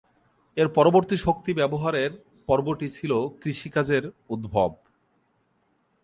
[0.57, 2.11] এর পরবর্তী শক্তি ব্যবহারের
[2.47, 3.11] পর্বটি ছিল
[3.41, 4.69] কৃষিকাজের উদ্ভব।